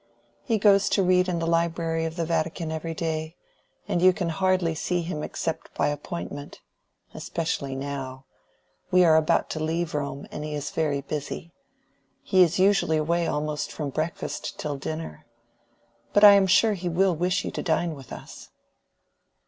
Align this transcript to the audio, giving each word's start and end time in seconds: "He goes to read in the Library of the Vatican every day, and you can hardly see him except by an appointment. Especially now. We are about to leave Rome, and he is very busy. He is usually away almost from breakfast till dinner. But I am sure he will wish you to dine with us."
"He 0.41 0.57
goes 0.57 0.89
to 0.89 1.03
read 1.03 1.27
in 1.29 1.37
the 1.37 1.45
Library 1.45 2.05
of 2.05 2.15
the 2.15 2.25
Vatican 2.25 2.71
every 2.71 2.95
day, 2.95 3.35
and 3.87 4.01
you 4.01 4.13
can 4.13 4.29
hardly 4.29 4.73
see 4.73 5.03
him 5.03 5.21
except 5.21 5.71
by 5.75 5.89
an 5.89 5.93
appointment. 5.93 6.59
Especially 7.13 7.75
now. 7.75 8.25
We 8.89 9.05
are 9.05 9.15
about 9.15 9.51
to 9.51 9.59
leave 9.63 9.93
Rome, 9.93 10.27
and 10.31 10.43
he 10.43 10.55
is 10.55 10.71
very 10.71 11.01
busy. 11.01 11.51
He 12.23 12.41
is 12.41 12.57
usually 12.57 12.97
away 12.97 13.27
almost 13.27 13.71
from 13.71 13.91
breakfast 13.91 14.57
till 14.57 14.75
dinner. 14.75 15.27
But 16.13 16.23
I 16.23 16.31
am 16.31 16.47
sure 16.47 16.73
he 16.73 16.89
will 16.89 17.15
wish 17.15 17.45
you 17.45 17.51
to 17.51 17.61
dine 17.61 17.93
with 17.93 18.11
us." 18.11 18.49